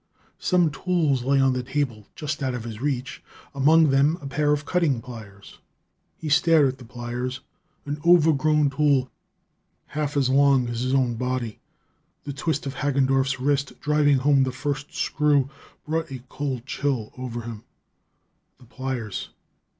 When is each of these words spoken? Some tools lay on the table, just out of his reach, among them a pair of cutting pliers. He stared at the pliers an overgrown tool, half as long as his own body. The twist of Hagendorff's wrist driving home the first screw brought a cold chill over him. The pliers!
Some 0.39 0.71
tools 0.71 1.23
lay 1.23 1.39
on 1.39 1.53
the 1.53 1.61
table, 1.61 2.07
just 2.15 2.41
out 2.41 2.55
of 2.55 2.63
his 2.63 2.81
reach, 2.81 3.21
among 3.53 3.91
them 3.91 4.17
a 4.19 4.25
pair 4.25 4.51
of 4.51 4.65
cutting 4.65 4.99
pliers. 4.99 5.59
He 6.17 6.27
stared 6.27 6.65
at 6.67 6.79
the 6.79 6.85
pliers 6.85 7.41
an 7.85 8.01
overgrown 8.03 8.71
tool, 8.71 9.11
half 9.93 10.17
as 10.17 10.27
long 10.27 10.69
as 10.69 10.81
his 10.81 10.95
own 10.95 11.17
body. 11.17 11.59
The 12.23 12.33
twist 12.33 12.65
of 12.65 12.73
Hagendorff's 12.77 13.39
wrist 13.39 13.79
driving 13.79 14.17
home 14.17 14.41
the 14.41 14.51
first 14.51 14.91
screw 14.95 15.51
brought 15.87 16.09
a 16.09 16.23
cold 16.29 16.65
chill 16.65 17.13
over 17.15 17.41
him. 17.43 17.63
The 18.57 18.65
pliers! 18.65 19.29